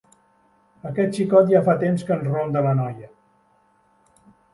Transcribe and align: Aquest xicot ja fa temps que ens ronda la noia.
Aquest 0.91 1.19
xicot 1.19 1.51
ja 1.51 1.61
fa 1.67 1.75
temps 1.83 2.05
que 2.07 2.13
ens 2.15 2.25
ronda 2.29 2.65
la 2.69 2.73
noia. 2.81 3.11